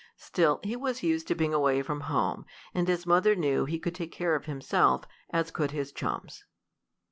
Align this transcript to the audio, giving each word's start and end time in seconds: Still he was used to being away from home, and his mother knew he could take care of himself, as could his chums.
Still 0.17 0.59
he 0.63 0.75
was 0.75 1.03
used 1.03 1.27
to 1.27 1.35
being 1.35 1.53
away 1.53 1.83
from 1.83 1.99
home, 2.09 2.43
and 2.73 2.87
his 2.87 3.05
mother 3.05 3.35
knew 3.35 3.65
he 3.65 3.77
could 3.77 3.93
take 3.93 4.11
care 4.11 4.33
of 4.33 4.45
himself, 4.45 5.03
as 5.29 5.51
could 5.51 5.69
his 5.69 5.91
chums. 5.91 6.43